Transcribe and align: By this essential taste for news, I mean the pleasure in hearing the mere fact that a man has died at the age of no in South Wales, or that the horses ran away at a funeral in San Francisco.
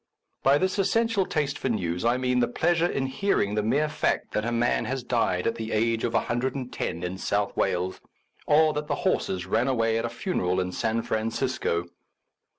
By 0.41 0.57
this 0.57 0.79
essential 0.79 1.27
taste 1.27 1.59
for 1.59 1.69
news, 1.69 2.03
I 2.03 2.17
mean 2.17 2.39
the 2.39 2.47
pleasure 2.47 2.87
in 2.87 3.05
hearing 3.05 3.53
the 3.53 3.61
mere 3.61 3.87
fact 3.87 4.31
that 4.31 4.43
a 4.43 4.51
man 4.51 4.85
has 4.85 5.03
died 5.03 5.45
at 5.45 5.53
the 5.53 5.71
age 5.71 6.03
of 6.03 6.13
no 6.13 6.87
in 6.87 7.17
South 7.19 7.55
Wales, 7.55 8.01
or 8.47 8.73
that 8.73 8.87
the 8.87 8.95
horses 9.05 9.45
ran 9.45 9.67
away 9.67 9.99
at 9.99 10.05
a 10.05 10.09
funeral 10.09 10.59
in 10.59 10.71
San 10.71 11.03
Francisco. 11.03 11.85